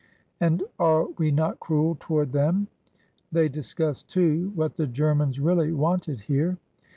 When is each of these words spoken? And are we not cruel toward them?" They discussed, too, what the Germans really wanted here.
And 0.39 0.63
are 0.79 1.05
we 1.19 1.29
not 1.29 1.59
cruel 1.59 1.95
toward 1.99 2.31
them?" 2.31 2.69
They 3.31 3.47
discussed, 3.49 4.09
too, 4.09 4.51
what 4.55 4.75
the 4.75 4.87
Germans 4.87 5.39
really 5.39 5.71
wanted 5.71 6.21
here. 6.21 6.57